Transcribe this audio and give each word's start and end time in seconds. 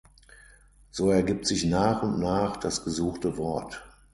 So 0.89 1.11
ergibt 1.11 1.45
sich 1.45 1.63
nach 1.63 2.01
und 2.01 2.17
nach 2.19 2.57
das 2.57 2.83
gesuchte 2.83 3.37
Wort. 3.37 3.83